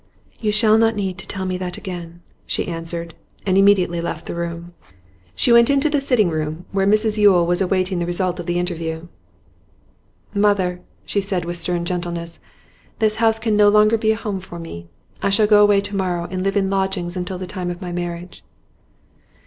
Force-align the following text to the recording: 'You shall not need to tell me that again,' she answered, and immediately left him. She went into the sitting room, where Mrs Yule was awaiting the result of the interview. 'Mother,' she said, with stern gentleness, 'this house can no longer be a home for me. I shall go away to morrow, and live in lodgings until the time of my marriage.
'You 0.39 0.51
shall 0.51 0.79
not 0.79 0.95
need 0.95 1.19
to 1.19 1.27
tell 1.27 1.45
me 1.45 1.59
that 1.59 1.77
again,' 1.77 2.23
she 2.47 2.67
answered, 2.67 3.13
and 3.45 3.55
immediately 3.55 4.01
left 4.01 4.27
him. 4.27 4.73
She 5.35 5.51
went 5.53 5.69
into 5.69 5.91
the 5.91 6.01
sitting 6.01 6.31
room, 6.31 6.65
where 6.71 6.87
Mrs 6.87 7.19
Yule 7.19 7.45
was 7.45 7.61
awaiting 7.61 7.99
the 7.99 8.07
result 8.07 8.39
of 8.39 8.47
the 8.47 8.57
interview. 8.57 9.05
'Mother,' 10.33 10.81
she 11.05 11.21
said, 11.21 11.45
with 11.45 11.57
stern 11.57 11.85
gentleness, 11.85 12.39
'this 12.97 13.17
house 13.17 13.37
can 13.37 13.55
no 13.55 13.69
longer 13.69 13.95
be 13.95 14.09
a 14.11 14.15
home 14.15 14.39
for 14.39 14.57
me. 14.57 14.87
I 15.21 15.29
shall 15.29 15.45
go 15.45 15.61
away 15.61 15.79
to 15.81 15.95
morrow, 15.95 16.27
and 16.31 16.41
live 16.41 16.57
in 16.57 16.71
lodgings 16.71 17.15
until 17.15 17.37
the 17.37 17.45
time 17.45 17.69
of 17.69 17.79
my 17.79 17.91
marriage. 17.91 18.43